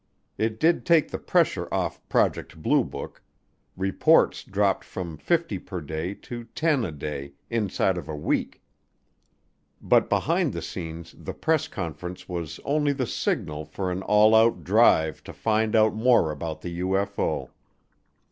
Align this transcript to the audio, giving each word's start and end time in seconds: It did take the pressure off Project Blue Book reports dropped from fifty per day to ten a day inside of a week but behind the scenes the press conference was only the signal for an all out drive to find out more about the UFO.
It 0.35 0.59
did 0.59 0.83
take 0.83 1.11
the 1.11 1.19
pressure 1.19 1.71
off 1.71 2.01
Project 2.09 2.59
Blue 2.59 2.83
Book 2.83 3.21
reports 3.77 4.43
dropped 4.43 4.83
from 4.83 5.15
fifty 5.15 5.59
per 5.59 5.79
day 5.79 6.15
to 6.25 6.45
ten 6.55 6.83
a 6.83 6.91
day 6.91 7.33
inside 7.51 7.99
of 7.99 8.09
a 8.09 8.15
week 8.15 8.63
but 9.79 10.09
behind 10.09 10.53
the 10.53 10.61
scenes 10.63 11.13
the 11.15 11.35
press 11.35 11.67
conference 11.67 12.27
was 12.27 12.59
only 12.65 12.93
the 12.93 13.05
signal 13.05 13.63
for 13.63 13.91
an 13.91 14.01
all 14.01 14.33
out 14.33 14.63
drive 14.63 15.23
to 15.25 15.33
find 15.33 15.75
out 15.75 15.93
more 15.93 16.31
about 16.31 16.61
the 16.61 16.79
UFO. 16.79 17.51